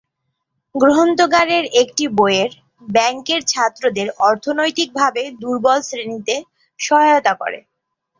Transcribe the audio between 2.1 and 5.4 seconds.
বইয়ের ব্যাংকের ছাত্রদের অর্থনৈতিকভাবে